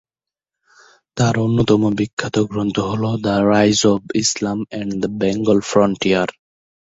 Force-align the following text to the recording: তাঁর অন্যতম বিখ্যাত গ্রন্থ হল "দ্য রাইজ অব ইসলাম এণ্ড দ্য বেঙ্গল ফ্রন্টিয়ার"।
তাঁর 1.17 1.35
অন্যতম 1.39 1.81
বিখ্যাত 1.97 2.35
গ্রন্থ 2.49 2.77
হল 2.89 3.03
"দ্য 3.17 3.35
রাইজ 3.51 3.79
অব 3.93 4.01
ইসলাম 4.23 4.59
এণ্ড 4.79 4.91
দ্য 5.01 5.09
বেঙ্গল 5.21 5.59
ফ্রন্টিয়ার"। 5.69 6.29